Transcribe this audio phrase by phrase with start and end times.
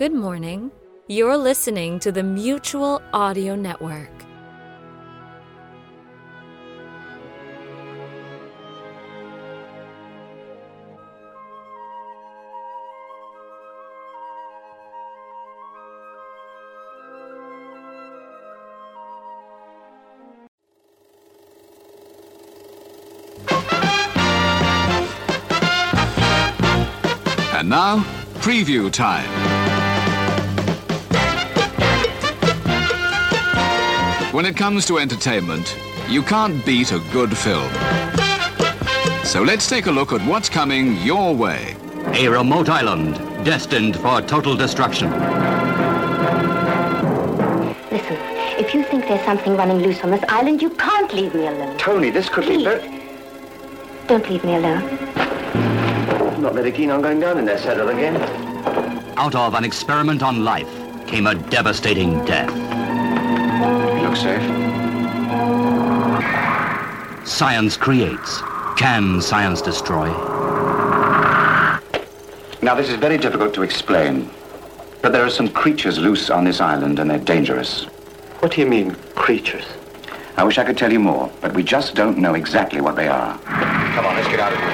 [0.00, 0.70] Good morning.
[1.08, 4.08] You're listening to the Mutual Audio Network.
[27.52, 27.98] And now,
[28.40, 29.69] preview time.
[34.32, 35.76] When it comes to entertainment,
[36.08, 37.68] you can't beat a good film.
[39.24, 41.74] So let's take a look at what's coming your way.
[42.14, 45.10] A remote island destined for total destruction.
[47.90, 48.16] Listen,
[48.56, 51.76] if you think there's something running loose on this island, you can't leave me alone.
[51.76, 52.64] Tony, this could be Please.
[52.64, 53.02] very...
[54.06, 54.82] Don't leave me alone.
[55.16, 58.14] I'm not very keen on going down in that saddle again.
[59.16, 60.70] Out of an experiment on life
[61.08, 62.69] came a devastating death.
[63.60, 64.42] You look safe.
[67.26, 68.40] Science creates.
[68.76, 70.08] Can science destroy?
[72.62, 74.30] Now, this is very difficult to explain,
[75.02, 77.84] but there are some creatures loose on this island, and they're dangerous.
[78.40, 79.66] What do you mean, creatures?
[80.38, 83.08] I wish I could tell you more, but we just don't know exactly what they
[83.08, 83.38] are.
[83.38, 84.70] Come on, let's get out of here.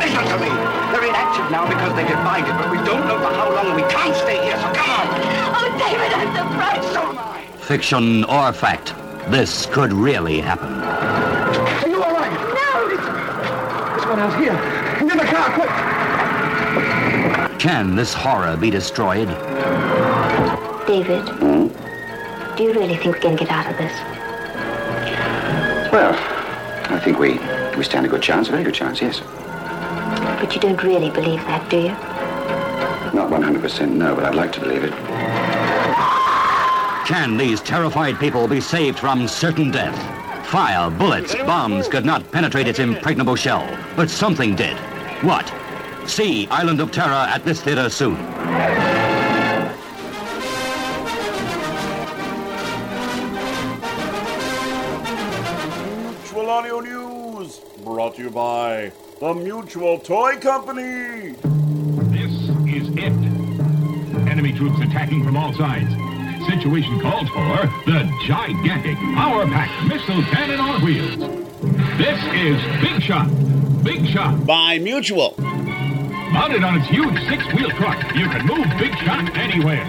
[0.00, 0.48] Listen to me.
[0.92, 3.76] They're inactive now because they defined it, but we don't know for how long, and
[3.76, 5.43] we can't stay here, so come on.
[5.84, 6.92] David, I'm so frightened.
[6.94, 7.46] So am I.
[7.58, 8.94] Fiction or fact,
[9.30, 10.72] this could really happen.
[10.72, 12.32] Are you all right?
[12.32, 12.88] No!
[12.88, 14.56] This one out here.
[15.00, 15.70] In the car, quick!
[17.60, 19.28] Can this horror be destroyed?
[20.86, 21.24] David,
[22.56, 23.92] do you really think we're going to get out of this?
[25.92, 26.14] Well,
[26.92, 27.38] I think we,
[27.76, 29.20] we stand a good chance, a very good chance, yes.
[30.40, 31.94] But you don't really believe that, do you?
[33.14, 34.92] Not 100% no, but I'd like to believe it.
[37.04, 39.94] Can these terrified people be saved from certain death?
[40.46, 44.74] Fire, bullets, bombs could not penetrate its impregnable shell, but something did.
[45.22, 45.52] What?
[46.06, 48.16] See Island of Terror at this theater soon.
[56.08, 58.90] Mutual Audio News, brought to you by
[59.20, 61.34] the Mutual Toy Company.
[62.10, 62.32] This
[62.66, 63.12] is it.
[64.26, 65.92] Enemy troops attacking from all sides.
[66.46, 71.16] Situation calls for the gigantic power pack missile cannon on wheels.
[71.96, 73.28] This is Big Shot.
[73.82, 74.46] Big Shot.
[74.46, 75.34] By Mutual.
[75.38, 79.84] Mounted on its huge six-wheel truck, you can move Big Shot anywhere.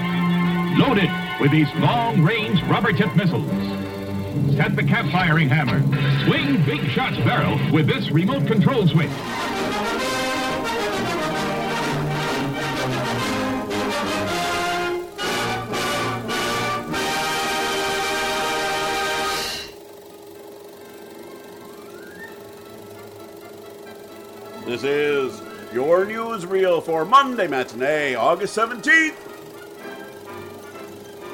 [0.77, 1.09] Loaded
[1.41, 3.49] with these long-range rubber-tipped missiles.
[4.55, 5.81] Set the cap firing hammer.
[6.25, 9.09] Swing Big Shot's barrel with this remote control switch.
[24.65, 29.13] This is your newsreel for Monday matinee, August 17th.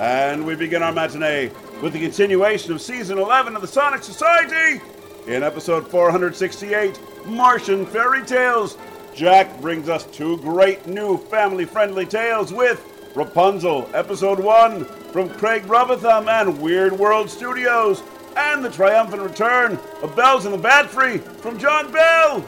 [0.01, 1.49] And we begin our matinee
[1.81, 4.81] with the continuation of season 11 of the Sonic Society.
[5.27, 8.77] In episode 468, Martian Fairy Tales,
[9.15, 15.63] Jack brings us two great new family friendly tales with Rapunzel, episode 1 from Craig
[15.67, 18.03] Robotham and Weird World Studios,
[18.35, 22.43] and the triumphant return of Bells in the Bat Free from John Bell.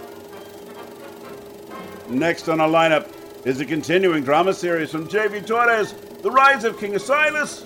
[2.10, 3.08] Next on our lineup
[3.46, 5.42] is a continuing drama series from J.V.
[5.42, 7.66] Torres, The Rise of King Asilas.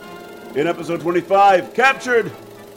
[0.56, 2.32] In episode 25, Captured,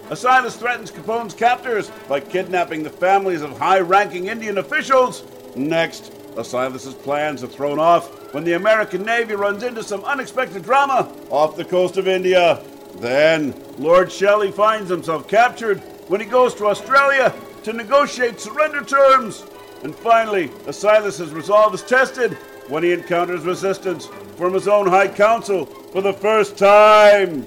[0.08, 5.22] Asilas threatens Capone's captors by kidnapping the families of high ranking Indian officials.
[5.54, 11.14] Next, Asilas' plans are thrown off when the American Navy runs into some unexpected drama
[11.28, 12.62] off the coast of India.
[12.96, 17.34] Then, Lord Shelley finds himself captured when he goes to Australia
[17.64, 19.44] to negotiate surrender terms.
[19.82, 22.34] And finally, Asilas' resolve is tested
[22.68, 24.06] when he encounters resistance
[24.36, 27.46] from his own High Council for the first time.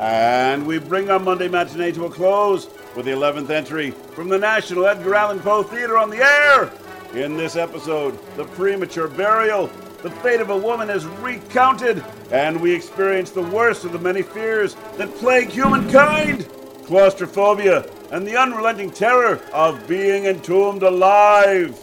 [0.00, 4.38] And we bring our Monday matinee to a close with the 11th entry from the
[4.38, 6.70] National Edgar Allan Poe Theater on the air.
[7.14, 9.68] In this episode, the premature burial,
[10.02, 14.22] the fate of a woman is recounted, and we experience the worst of the many
[14.22, 16.46] fears that plague humankind
[16.84, 21.78] claustrophobia and the unrelenting terror of being entombed alive.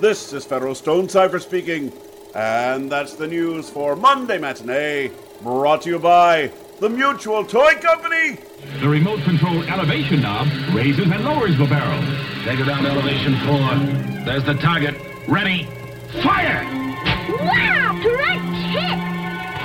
[0.00, 1.92] This is Federal Stone Cipher speaking,
[2.34, 5.10] and that's the news for Monday Matinee,
[5.42, 8.38] brought to you by the Mutual Toy Company.
[8.80, 12.00] The remote control elevation knob raises and lowers the barrel.
[12.44, 14.24] Take it down to elevation four.
[14.24, 14.94] There's the target.
[15.26, 15.64] Ready.
[16.22, 16.64] Fire!
[17.40, 18.00] Wow!
[18.02, 19.17] Correct hit!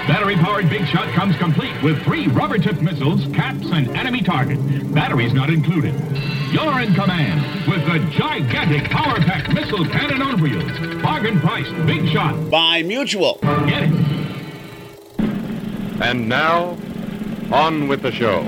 [0.07, 4.59] Battery-powered Big Shot comes complete with three rubber-tipped missiles, caps, and enemy target.
[4.94, 5.95] Batteries not included.
[6.51, 10.71] You're in command with the gigantic power-packed missile cannon on wheels.
[11.01, 12.50] Bargain priced Big Shot.
[12.50, 13.39] By Mutual.
[13.41, 13.91] Get it.
[16.01, 16.77] And now,
[17.51, 18.45] on with the show.